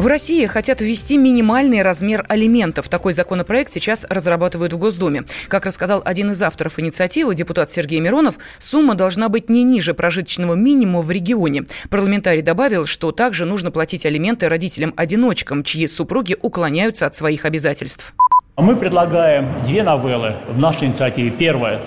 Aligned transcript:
В 0.00 0.06
России 0.06 0.46
хотят 0.46 0.80
ввести 0.80 1.18
минимальный 1.18 1.82
размер 1.82 2.24
алиментов. 2.26 2.88
Такой 2.88 3.12
законопроект 3.12 3.70
сейчас 3.70 4.06
разрабатывают 4.08 4.72
в 4.72 4.78
Госдуме. 4.78 5.24
Как 5.48 5.66
рассказал 5.66 6.00
один 6.02 6.30
из 6.30 6.40
авторов 6.42 6.78
инициативы, 6.78 7.34
депутат 7.34 7.70
Сергей 7.70 8.00
Миронов, 8.00 8.36
сумма 8.58 8.94
должна 8.94 9.28
быть 9.28 9.50
не 9.50 9.62
ниже 9.62 9.92
прожиточного 9.92 10.54
минимума 10.54 11.02
в 11.02 11.10
регионе. 11.10 11.64
Парламентарий 11.90 12.40
добавил, 12.40 12.86
что 12.86 13.12
также 13.12 13.44
нужно 13.44 13.70
платить 13.70 14.06
алименты 14.06 14.48
родителям-одиночкам, 14.48 15.64
чьи 15.64 15.86
супруги 15.86 16.34
уклоняются 16.40 17.04
от 17.04 17.14
своих 17.14 17.44
обязательств. 17.44 18.14
Мы 18.56 18.76
предлагаем 18.76 19.52
две 19.66 19.82
новеллы 19.82 20.36
в 20.48 20.58
нашей 20.58 20.88
инициативе. 20.88 21.30
Первое, 21.30 21.82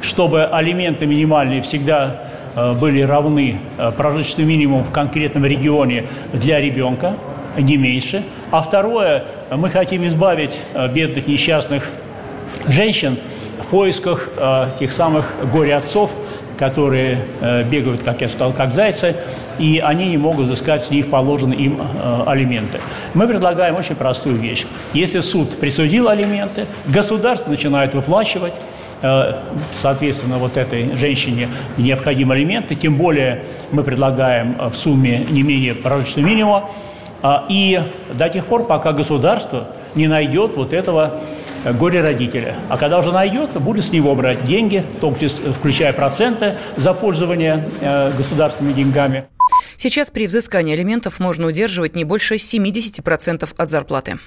чтобы 0.00 0.46
алименты 0.46 1.04
минимальные 1.04 1.60
всегда 1.60 2.30
э, 2.56 2.72
были 2.72 3.02
равны 3.02 3.60
э, 3.76 3.92
прожиточному 3.94 4.48
минимуму 4.48 4.84
в 4.84 4.90
конкретном 4.90 5.44
регионе 5.44 6.06
для 6.32 6.62
ребенка– 6.62 7.18
не 7.60 7.76
меньше. 7.76 8.22
А 8.50 8.62
второе, 8.62 9.24
мы 9.50 9.70
хотим 9.70 10.06
избавить 10.06 10.52
э, 10.74 10.88
бедных 10.88 11.26
несчастных 11.26 11.88
женщин 12.66 13.18
в 13.62 13.66
поисках 13.66 14.28
э, 14.36 14.70
тех 14.78 14.92
самых 14.92 15.32
горе-отцов, 15.52 16.10
которые 16.58 17.18
э, 17.40 17.62
бегают, 17.64 18.02
как 18.02 18.20
я 18.20 18.28
сказал, 18.28 18.52
как 18.52 18.72
зайцы, 18.72 19.16
и 19.58 19.80
они 19.84 20.06
не 20.06 20.16
могут 20.16 20.46
взыскать 20.46 20.84
с 20.84 20.90
них 20.90 21.08
положенные 21.08 21.58
им 21.58 21.80
алименты. 22.26 22.80
Мы 23.14 23.28
предлагаем 23.28 23.76
очень 23.76 23.94
простую 23.94 24.36
вещь. 24.36 24.66
Если 24.92 25.20
суд 25.20 25.58
присудил 25.58 26.08
алименты, 26.08 26.66
государство 26.86 27.50
начинает 27.50 27.94
выплачивать, 27.94 28.54
соответственно, 29.80 30.38
вот 30.38 30.56
этой 30.56 30.96
женщине 30.96 31.48
необходимы 31.76 32.34
алименты, 32.34 32.74
тем 32.74 32.96
более 32.96 33.44
мы 33.70 33.84
предлагаем 33.84 34.56
в 34.70 34.74
сумме 34.74 35.24
не 35.30 35.42
менее 35.44 35.74
прожиточного 35.74 36.26
минимума, 36.26 36.70
и 37.48 37.82
до 38.12 38.28
тех 38.28 38.44
пор, 38.46 38.66
пока 38.66 38.92
государство 38.92 39.68
не 39.94 40.06
найдет 40.06 40.56
вот 40.56 40.72
этого 40.72 41.20
э, 41.64 41.72
горе-родителя. 41.72 42.54
А 42.68 42.76
когда 42.76 42.98
уже 42.98 43.12
найдет, 43.12 43.50
будет 43.60 43.84
с 43.84 43.92
него 43.92 44.14
брать 44.14 44.44
деньги, 44.44 44.84
в 44.96 45.00
том 45.00 45.18
числе 45.18 45.52
включая 45.52 45.92
проценты 45.92 46.54
за 46.76 46.94
пользование 46.94 47.64
э, 47.80 48.12
государственными 48.16 48.74
деньгами. 48.74 49.24
Сейчас 49.76 50.10
при 50.10 50.26
взыскании 50.26 50.74
алиментов 50.74 51.20
можно 51.20 51.46
удерживать 51.46 51.94
не 51.94 52.04
больше 52.04 52.34
70% 52.34 53.48
от 53.56 53.70
зарплаты. 53.70 54.18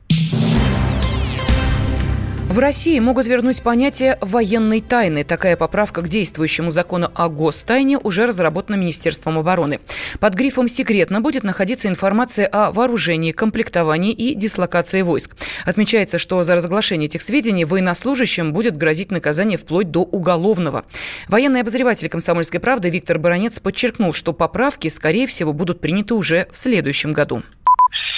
В 2.52 2.60
России 2.60 3.00
могут 3.00 3.28
вернуть 3.28 3.64
понятие 3.64 4.18
военной 4.20 4.82
тайны. 4.82 5.24
Такая 5.24 5.56
поправка 5.56 6.02
к 6.02 6.10
действующему 6.10 6.70
закону 6.70 7.10
о 7.16 7.30
гостайне 7.30 7.98
уже 7.98 8.26
разработана 8.26 8.76
Министерством 8.76 9.40
обороны. 9.40 9.80
Под 10.20 10.34
грифом 10.34 10.68
«секретно» 10.68 11.22
будет 11.22 11.44
находиться 11.44 11.88
информация 11.88 12.48
о 12.48 12.74
вооружении, 12.74 13.32
комплектовании 13.32 14.12
и 14.12 14.36
дислокации 14.36 15.02
войск. 15.02 15.38
Отмечается, 15.64 16.18
что 16.18 16.44
за 16.44 16.56
разглашение 16.56 17.06
этих 17.06 17.22
сведений 17.22 17.64
военнослужащим 17.64 18.52
будет 18.52 18.76
грозить 18.76 19.12
наказание 19.12 19.58
вплоть 19.58 19.90
до 19.90 20.02
уголовного. 20.02 20.84
Военный 21.30 21.62
обозреватель 21.62 22.10
«Комсомольской 22.10 22.60
правды» 22.60 22.90
Виктор 22.90 23.18
Баранец 23.18 23.62
подчеркнул, 23.62 24.12
что 24.12 24.34
поправки, 24.34 24.90
скорее 24.90 25.26
всего, 25.26 25.54
будут 25.54 25.80
приняты 25.80 26.16
уже 26.16 26.50
в 26.52 26.58
следующем 26.58 27.14
году 27.14 27.44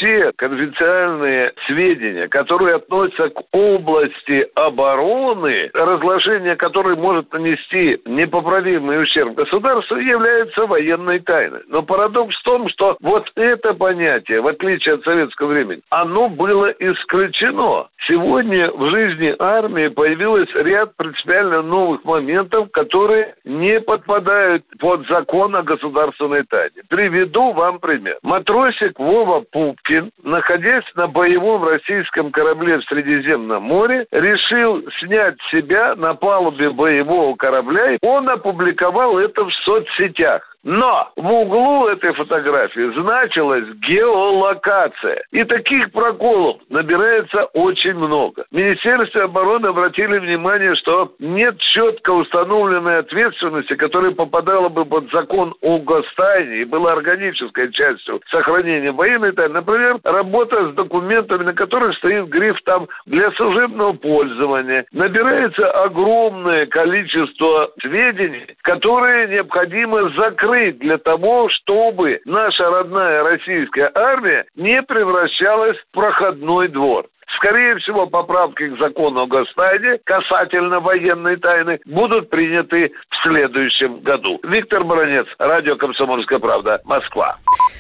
все 0.03 0.33
конфиденциальные 0.35 1.53
сведения, 1.65 2.27
которые 2.27 2.75
относятся 2.75 3.29
к 3.29 3.41
области 3.51 4.45
обороны, 4.53 5.69
разглашение 5.73 6.55
которой 6.55 6.95
может 6.95 7.31
нанести 7.31 7.99
непоправимый 8.05 9.01
ущерб 9.01 9.35
государству, 9.35 9.95
является 9.95 10.65
военной 10.65 11.19
тайной. 11.19 11.61
Но 11.67 11.83
парадокс 11.83 12.35
в 12.35 12.43
том, 12.43 12.69
что 12.69 12.97
вот 13.01 13.31
это 13.35 13.73
понятие, 13.73 14.41
в 14.41 14.47
отличие 14.47 14.95
от 14.95 15.03
советского 15.03 15.47
времени, 15.47 15.81
оно 15.89 16.27
было 16.27 16.67
исключено. 16.79 17.88
Сегодня 18.07 18.69
в 18.71 18.89
жизни 18.89 19.33
армии 19.39 19.88
появилось 19.88 20.49
ряд 20.55 20.95
принципиально 20.97 21.61
новых 21.61 22.03
моментов, 22.03 22.69
которые 22.72 23.35
не 23.45 23.79
подпадают 23.79 24.66
под 24.79 25.07
закон 25.07 25.55
о 25.55 25.63
государственной 25.63 26.44
тайне. 26.44 26.83
Приведу 26.89 27.53
вам 27.53 27.79
пример. 27.79 28.17
Матросик 28.22 28.99
Вова 28.99 29.45
Пупкин, 29.49 29.92
находясь 30.23 30.85
на 30.95 31.07
боевом 31.07 31.63
российском 31.63 32.31
корабле 32.31 32.77
в 32.77 32.83
Средиземном 32.85 33.63
море, 33.63 34.05
решил 34.11 34.83
снять 34.99 35.35
себя 35.51 35.95
на 35.95 36.13
палубе 36.13 36.69
боевого 36.69 37.35
корабля. 37.35 37.97
Он 38.01 38.29
опубликовал 38.29 39.17
это 39.17 39.45
в 39.45 39.53
соцсетях. 39.65 40.53
Но 40.63 41.12
в 41.18 41.29
углу 41.29 41.88
этой 41.88 42.13
фотографии 42.13 42.94
значилась 43.01 43.66
геолокация. 43.85 45.24
И 45.31 45.44
таких 45.44 45.91
проколов 45.91 46.62
набирается 46.69 47.46
очень 47.53 47.96
много. 47.96 48.46
Министерство 48.51 49.23
обороны 49.23 49.68
обратили 49.68 50.19
внимание, 50.19 50.75
что 50.75 51.12
нет 51.19 51.59
четко 51.59 52.12
установленной 52.12 53.00
ответственности, 53.00 53.75
которая 53.75 54.12
попадала 54.12 54.69
бы 54.69 54.85
под 54.85 55.12
закон 55.12 55.53
о 55.62 55.79
гостайне 55.79 56.62
и 56.62 56.66
была 56.66 56.94
органической 56.94 57.72
частью 57.72 58.22
сохранения 58.29 58.91
военной 58.91 59.34
тайны. 59.34 59.56
Например, 59.56 59.97
работа 60.03 60.69
с 60.69 60.73
документами, 60.75 61.44
на 61.44 61.53
которых 61.53 61.97
стоит 61.97 62.28
гриф 62.28 62.57
там 62.63 62.88
для 63.06 63.31
служебного 63.31 63.94
пользования. 63.94 64.85
Набирается 64.94 65.69
огромное 65.84 66.66
количество 66.68 67.69
сведений, 67.81 68.46
которые 68.62 69.28
необходимо 69.28 70.09
закрыть 70.12 70.53
закрыть 70.53 70.80
для 70.80 70.97
того, 70.97 71.50
чтобы 71.50 72.19
наша 72.25 72.69
родная 72.69 73.24
российская 73.24 73.91
армия 73.94 74.46
не 74.56 74.81
превращалась 74.84 75.78
в 75.78 75.96
проходной 75.96 76.68
двор. 76.69 77.08
Скорее 77.38 77.78
всего, 77.78 78.06
поправки 78.06 78.68
к 78.69 78.78
закону 78.80 79.22
о 79.22 79.28
Гостайне 79.28 79.97
касательно 80.03 80.80
военной 80.80 81.38
тайны 81.38 81.80
будут 81.86 82.30
приняты 82.30 82.91
в 83.09 83.24
следующем 83.24 84.02
году. 84.02 84.40
Виктор 84.44 84.84
Баранец, 84.84 85.25
радио 85.40 85.75
«Комсомольская 85.75 86.40
правда», 86.40 86.80
Москва. 86.85 87.38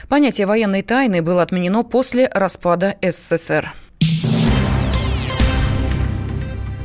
Понятие 0.09 0.47
военной 0.47 0.81
тайны 0.81 1.21
было 1.21 1.43
отменено 1.43 1.83
после 1.83 2.27
распада 2.33 2.95
СССР. 3.01 3.82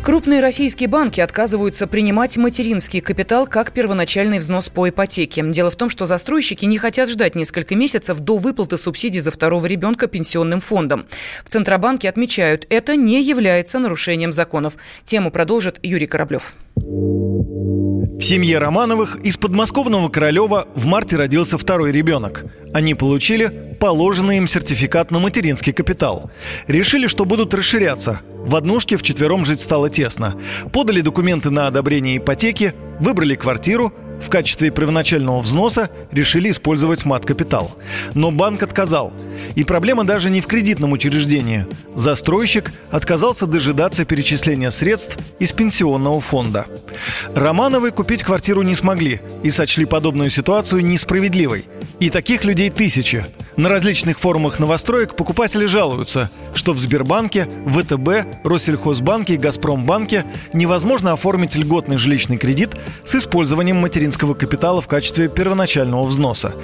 Крупные 0.09 0.41
российские 0.41 0.89
банки 0.89 1.21
отказываются 1.21 1.87
принимать 1.87 2.39
материнский 2.39 3.03
капитал 3.03 3.47
как 3.47 3.73
первоначальный 3.73 4.39
взнос 4.39 4.71
по 4.71 4.89
ипотеке. 4.89 5.45
Дело 5.47 5.71
в 5.71 5.77
том, 5.77 5.91
что 5.91 6.07
застройщики 6.07 6.65
не 6.65 6.79
хотят 6.79 7.11
ждать 7.11 7.35
несколько 7.35 7.77
месяцев 7.77 8.19
до 8.21 8.39
выплаты 8.39 8.79
субсидий 8.79 9.21
за 9.21 9.31
второго 9.31 9.67
ребенка 9.67 10.07
пенсионным 10.07 10.61
фондом. 10.61 11.05
В 11.45 11.51
Центробанке 11.51 12.09
отмечают, 12.09 12.67
это 12.71 12.97
не 12.97 13.23
является 13.23 13.79
нарушением 13.79 14.33
законов. 14.33 14.79
Тему 15.05 15.31
продолжит 15.31 15.79
Юрий 15.83 16.07
Кораблев. 16.07 16.55
В 16.77 18.23
семье 18.23 18.59
Романовых 18.59 19.17
из 19.23 19.37
подмосковного 19.37 20.09
Королева 20.09 20.69
в 20.75 20.87
марте 20.87 21.17
родился 21.17 21.59
второй 21.59 21.93
ребенок. 21.93 22.47
Они 22.73 22.95
получили 22.95 23.77
положенный 23.79 24.39
им 24.39 24.47
сертификат 24.47 25.11
на 25.11 25.19
материнский 25.19 25.73
капитал. 25.73 26.31
Решили, 26.67 27.07
что 27.07 27.25
будут 27.25 27.53
расширяться. 27.53 28.21
В 28.39 28.57
однушке 28.57 28.97
вчетвером 28.97 29.45
жить 29.45 29.61
стало 29.61 29.91
тесно. 29.91 30.35
Подали 30.73 31.01
документы 31.01 31.51
на 31.51 31.67
одобрение 31.67 32.19
ипотеки, 32.19 32.75
выбрали 33.01 33.35
квартиру– 33.35 33.93
в 34.21 34.31
качестве 34.31 34.71
первоначального 34.71 35.41
взноса 35.41 35.91
решили 36.13 36.51
использовать 36.51 37.05
мат-капитал. 37.05 37.71
Но 38.15 38.31
банк 38.31 38.63
отказал. 38.63 39.13
И 39.55 39.65
проблема 39.65 40.05
даже 40.05 40.31
не 40.31 40.41
в 40.41 40.47
кредитном 40.47 40.93
учреждении. 40.93 41.67
Застройщик 41.95 42.73
отказался 42.91 43.47
дожидаться 43.47 44.05
перечисления 44.05 44.71
средств 44.71 45.19
из 45.39 45.53
пенсионного 45.53 46.21
фонда. 46.21 46.67
Романовы 47.35 47.91
купить 47.91 48.23
квартиру 48.23 48.63
не 48.63 48.75
смогли 48.75 49.21
и 49.43 49.51
сочли 49.51 49.85
подобную 49.85 50.31
ситуацию 50.31 50.85
несправедливой. 50.85 51.67
И 52.01 52.11
таких 52.11 52.45
людей 52.45 52.71
тысячи. 52.71 53.27
На 53.57 53.69
различных 53.69 54.21
форумах 54.21 54.61
новостроек 54.61 55.17
покупатели 55.17 55.67
жалуются, 55.67 56.31
что 56.55 56.73
в 56.73 56.79
Сбербанке, 56.79 57.49
ВТБ, 57.67 58.47
Россельхозбанке 58.47 59.35
и 59.35 59.37
Газпромбанке 59.37 60.25
невозможно 60.53 61.13
оформить 61.13 61.57
льготный 61.57 61.97
жилищный 61.97 62.37
кредит 62.37 62.77
с 63.05 63.17
использованием 63.17 63.79
материнского 63.79 64.08
капитала 64.17 64.81
в 64.81 64.87
качестве 64.87 65.29
первоначального 65.29 66.05
взноса. 66.05 66.55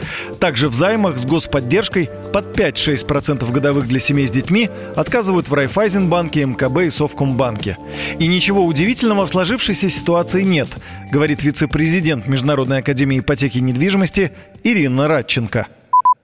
Также 0.40 0.68
в 0.68 0.74
займах 0.74 1.18
с 1.18 1.24
господдержкой 1.24 2.10
под 2.32 2.56
5-6% 2.56 3.50
годовых 3.50 3.88
для 3.88 4.00
семей 4.00 4.26
с 4.26 4.30
детьми 4.30 4.70
отказывают 4.96 5.48
в 5.48 5.54
Райфайзенбанке, 5.54 6.46
МКБ 6.46 6.84
и 6.84 6.90
Совкомбанке. 6.90 7.76
И 8.18 8.26
ничего 8.26 8.64
удивительного 8.64 9.26
в 9.26 9.30
сложившейся 9.30 9.90
ситуации 9.90 10.42
нет, 10.42 10.68
говорит 11.12 11.42
вице-президент 11.42 12.26
Международной 12.26 12.78
академии 12.78 13.18
ипотеки 13.18 13.58
и 13.58 13.62
недвижимости 13.62 14.32
Ирина 14.62 15.08
Радченко. 15.08 15.66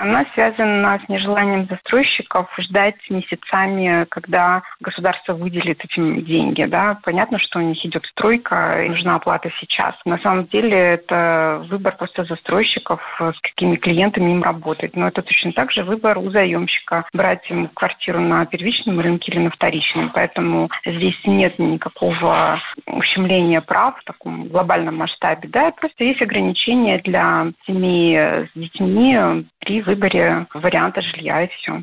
Она 0.01 0.25
связана 0.33 0.99
с 1.05 1.09
нежеланием 1.11 1.67
застройщиков 1.67 2.49
ждать 2.59 2.97
месяцами, 3.11 4.07
когда 4.09 4.63
государство 4.81 5.35
выделит 5.35 5.85
этим 5.85 6.25
деньги. 6.25 6.65
Да? 6.65 6.99
Понятно, 7.05 7.39
что 7.39 7.59
у 7.59 7.63
них 7.63 7.85
идет 7.85 8.07
стройка, 8.07 8.83
и 8.83 8.89
нужна 8.89 9.17
оплата 9.17 9.51
сейчас. 9.61 9.95
На 10.07 10.17
самом 10.21 10.47
деле 10.47 10.75
это 10.75 11.63
выбор 11.69 11.97
просто 11.99 12.25
застройщиков, 12.25 13.03
с 13.21 13.39
какими 13.43 13.77
клиентами 13.77 14.31
им 14.31 14.43
работать. 14.43 14.97
Но 14.97 15.07
это 15.07 15.21
точно 15.21 15.53
так 15.53 15.71
же 15.71 15.83
выбор 15.83 16.17
у 16.17 16.31
заемщика, 16.31 17.05
брать 17.13 17.49
им 17.51 17.69
квартиру 17.69 18.21
на 18.21 18.47
первичном 18.47 19.01
рынке 19.01 19.33
или 19.33 19.41
на 19.41 19.51
вторичном. 19.51 20.13
Поэтому 20.15 20.71
здесь 20.87 21.21
нет 21.27 21.59
никакого 21.59 22.59
ущемления 22.87 23.61
прав 23.61 23.99
в 24.01 24.05
таком 24.05 24.49
глобальном 24.49 24.97
масштабе. 24.97 25.47
Да? 25.51 25.73
Просто 25.73 26.05
есть 26.05 26.23
ограничения 26.23 27.03
для 27.05 27.49
семей 27.67 28.17
с 28.17 28.49
детьми 28.55 29.45
при 29.59 29.83
выборе 29.91 30.47
варианта 30.55 31.03
жилья 31.03 31.45
и 31.45 31.49
все. 31.49 31.83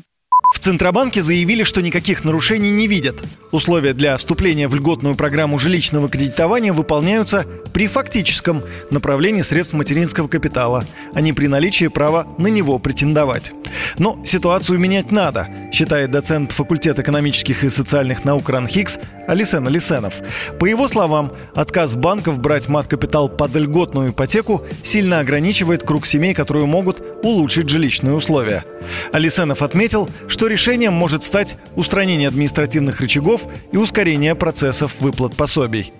В 0.54 0.60
Центробанке 0.60 1.20
заявили, 1.20 1.62
что 1.62 1.82
никаких 1.82 2.24
нарушений 2.24 2.70
не 2.70 2.86
видят. 2.86 3.22
Условия 3.52 3.92
для 3.92 4.16
вступления 4.16 4.66
в 4.66 4.74
льготную 4.74 5.14
программу 5.14 5.58
жилищного 5.58 6.08
кредитования 6.08 6.72
выполняются 6.72 7.44
при 7.74 7.86
фактическом 7.86 8.62
направлении 8.90 9.42
средств 9.42 9.74
материнского 9.74 10.26
капитала, 10.26 10.84
а 11.14 11.20
не 11.20 11.32
при 11.34 11.48
наличии 11.48 11.88
права 11.88 12.26
на 12.38 12.46
него 12.46 12.78
претендовать. 12.78 13.52
Но 13.98 14.24
ситуацию 14.24 14.78
менять 14.78 15.12
надо, 15.12 15.48
считает 15.72 16.10
доцент 16.10 16.52
факультета 16.52 17.02
экономических 17.02 17.64
и 17.64 17.68
социальных 17.68 18.24
наук 18.24 18.48
РАНХИКС 18.48 19.00
Алисен 19.28 19.66
Алисенов. 19.66 20.14
По 20.58 20.64
его 20.64 20.88
словам, 20.88 21.30
отказ 21.54 21.94
банков 21.94 22.40
брать 22.40 22.68
мат-капитал 22.68 23.28
под 23.28 23.54
льготную 23.54 24.10
ипотеку 24.10 24.62
сильно 24.82 25.20
ограничивает 25.20 25.82
круг 25.82 26.06
семей, 26.06 26.34
которые 26.34 26.66
могут 26.66 27.02
улучшить 27.22 27.68
жилищные 27.68 28.14
условия. 28.14 28.64
Алисенов 29.12 29.60
отметил, 29.60 30.08
что 30.28 30.46
решением 30.46 30.94
может 30.94 31.22
стать 31.22 31.58
устранение 31.76 32.28
административных 32.28 33.00
рычагов 33.00 33.42
и 33.70 33.76
ускорение 33.76 34.34
процессов 34.34 34.98
выплат 35.00 35.36
пособий. 35.36 35.92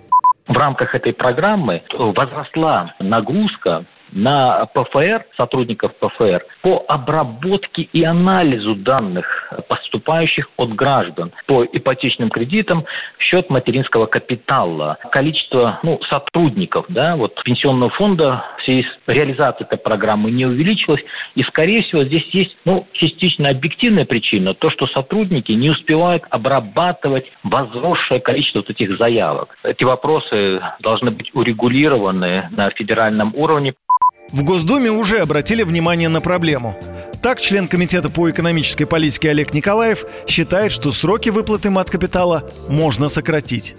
В 0.47 0.53
рамках 0.53 0.95
этой 0.95 1.13
программы 1.13 1.83
возросла 1.93 2.95
нагрузка 2.99 3.85
на 4.11 4.65
ПФР, 4.67 5.25
сотрудников 5.37 5.93
ПФР, 5.99 6.45
по 6.61 6.83
обработке 6.87 7.83
и 7.83 8.03
анализу 8.03 8.75
данных, 8.75 9.53
поступающих 9.67 10.49
от 10.57 10.73
граждан 10.73 11.31
по 11.47 11.63
ипотечным 11.63 12.29
кредитам 12.29 12.85
в 13.17 13.23
счет 13.23 13.49
материнского 13.49 14.05
капитала. 14.05 14.97
Количество 15.11 15.79
ну, 15.83 15.99
сотрудников 16.09 16.85
да, 16.89 17.15
вот, 17.15 17.41
пенсионного 17.43 17.91
фонда 17.91 18.45
в 18.57 18.63
связи 18.63 18.83
с 18.83 18.87
реализацией 19.07 19.67
этой 19.67 19.77
программы 19.77 20.31
не 20.31 20.45
увеличилось. 20.45 21.01
И, 21.35 21.43
скорее 21.43 21.81
всего, 21.83 22.03
здесь 22.03 22.27
есть 22.31 22.57
ну, 22.65 22.87
частично 22.93 23.49
объективная 23.49 24.05
причина, 24.05 24.53
то, 24.53 24.69
что 24.69 24.87
сотрудники 24.87 25.51
не 25.51 25.69
успевают 25.69 26.23
обрабатывать 26.29 27.25
возросшее 27.43 28.19
количество 28.19 28.59
вот 28.59 28.69
этих 28.69 28.97
заявок. 28.97 29.55
Эти 29.63 29.83
вопросы 29.83 30.61
должны 30.79 31.11
быть 31.11 31.31
урегулированы 31.33 32.49
на 32.51 32.69
федеральном 32.71 33.33
уровне. 33.35 33.73
В 34.31 34.43
Госдуме 34.43 34.91
уже 34.91 35.19
обратили 35.19 35.63
внимание 35.63 36.09
на 36.09 36.21
проблему. 36.21 36.77
Так, 37.21 37.41
член 37.41 37.67
Комитета 37.67 38.09
по 38.09 38.29
экономической 38.29 38.85
политике 38.85 39.31
Олег 39.31 39.53
Николаев 39.53 40.05
считает, 40.27 40.71
что 40.71 40.91
сроки 40.91 41.29
выплаты 41.29 41.69
мат-капитала 41.69 42.49
можно 42.69 43.09
сократить. 43.09 43.75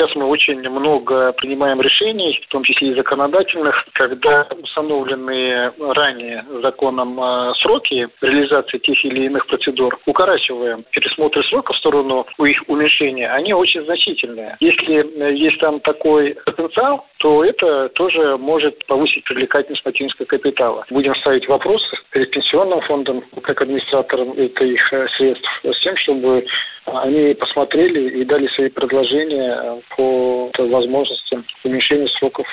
Сейчас 0.00 0.16
мы 0.16 0.24
очень 0.24 0.66
много 0.66 1.32
принимаем 1.32 1.78
решений, 1.78 2.40
в 2.42 2.50
том 2.50 2.64
числе 2.64 2.92
и 2.92 2.94
законодательных, 2.94 3.84
когда 3.92 4.48
установленные 4.62 5.74
ранее 5.78 6.42
законом 6.62 7.22
э, 7.22 7.52
сроки 7.60 8.08
реализации 8.22 8.78
тех 8.78 9.04
или 9.04 9.26
иных 9.26 9.46
процедур 9.46 10.00
укорачиваем. 10.06 10.86
Пересмотры 10.90 11.42
сроков 11.42 11.76
в 11.76 11.78
сторону 11.80 12.26
их 12.38 12.62
уменьшения, 12.66 13.30
они 13.30 13.52
очень 13.52 13.84
значительные. 13.84 14.56
Если 14.60 15.00
э, 15.04 15.34
есть 15.34 15.58
там 15.58 15.80
такой 15.80 16.34
потенциал, 16.46 17.04
то 17.18 17.44
это 17.44 17.90
тоже 17.90 18.38
может 18.38 18.86
повысить 18.86 19.24
привлекательность 19.24 19.84
материнского 19.84 20.24
капитала. 20.24 20.86
Будем 20.88 21.14
ставить 21.16 21.46
вопросы 21.46 21.94
перед 22.10 22.30
пенсионным 22.30 22.80
фондом, 22.80 23.22
как 23.42 23.60
администратором 23.60 24.32
этих 24.32 24.92
э, 24.94 25.08
средств, 25.18 25.46
с 25.62 25.78
тем, 25.80 25.94
чтобы 25.98 26.46
они 26.86 27.34
посмотрели 27.34 28.20
и 28.20 28.24
дали 28.24 28.46
свои 28.48 28.68
предложения 28.68 29.82
по 29.96 30.50
возможности 30.58 31.42
уменьшения 31.64 32.08
сроков 32.18 32.46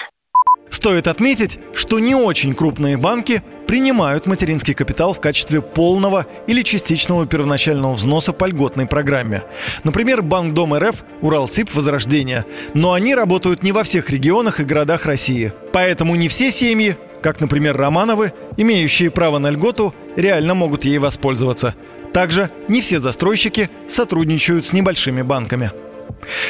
Стоит 0.70 1.08
отметить, 1.08 1.60
что 1.74 2.00
не 2.00 2.14
очень 2.14 2.54
крупные 2.54 2.98
банки 2.98 3.42
принимают 3.68 4.26
материнский 4.26 4.74
капитал 4.74 5.14
в 5.14 5.22
качестве 5.22 5.62
полного 5.62 6.26
или 6.46 6.62
частичного 6.62 7.26
первоначального 7.26 7.94
взноса 7.94 8.34
по 8.34 8.46
льготной 8.46 8.86
программе. 8.86 9.44
Например, 9.84 10.22
Банк 10.22 10.54
Дом 10.54 10.74
РФ, 10.76 11.04
Уралсиб, 11.22 11.74
Возрождение. 11.74 12.46
Но 12.74 12.94
они 12.94 13.16
работают 13.16 13.64
не 13.64 13.72
во 13.72 13.84
всех 13.84 14.10
регионах 14.10 14.60
и 14.60 14.66
городах 14.66 15.06
России. 15.06 15.54
Поэтому 15.72 16.16
не 16.16 16.28
все 16.28 16.52
семьи, 16.52 16.98
как, 17.22 17.40
например, 17.40 17.76
Романовы, 17.76 18.34
имеющие 18.58 19.10
право 19.10 19.40
на 19.40 19.50
льготу, 19.50 19.94
реально 20.16 20.54
могут 20.54 20.86
ей 20.86 20.98
воспользоваться. 20.98 21.76
Также 22.18 22.50
не 22.68 22.82
все 22.82 22.98
застройщики 22.98 23.70
сотрудничают 23.88 24.66
с 24.66 24.74
небольшими 24.74 25.22
банками. 25.22 25.72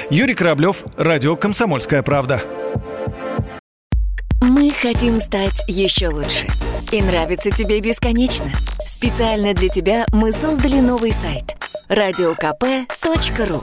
Юрий 0.10 0.34
Кораблев, 0.34 0.78
Радио 0.96 1.36
«Комсомольская 1.36 2.04
правда». 2.04 2.42
Мы 4.40 4.72
хотим 4.72 5.20
стать 5.20 5.66
еще 5.68 6.08
лучше. 6.08 6.48
И 6.94 7.02
нравится 7.02 7.52
тебе 7.52 7.82
бесконечно. 7.82 8.50
Специально 8.80 9.54
для 9.54 9.68
тебя 9.68 10.06
мы 10.14 10.32
создали 10.32 10.80
новый 10.80 11.12
сайт– 11.12 11.58
радиокп.ру 11.90 13.62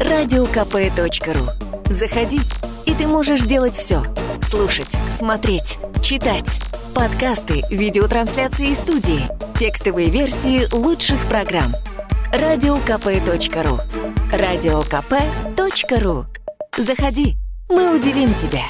радиокп.ру 0.00 1.46
Заходи, 1.84 2.40
и 2.86 2.94
ты 2.94 3.06
можешь 3.06 3.42
делать 3.42 3.76
все. 3.76 4.02
Слушать, 4.50 4.90
смотреть, 5.10 5.78
читать. 6.02 6.58
Подкасты, 6.92 7.62
видеотрансляции 7.70 8.74
студии, 8.74 9.28
текстовые 9.56 10.10
версии 10.10 10.66
лучших 10.74 11.24
программ. 11.28 11.72
радиокп.ру 12.32 13.78
радиокп.ру 14.32 16.26
Заходи, 16.76 17.36
мы 17.68 17.96
удивим 17.96 18.34
тебя. 18.34 18.64